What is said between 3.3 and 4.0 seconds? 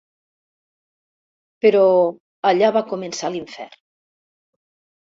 l'infern.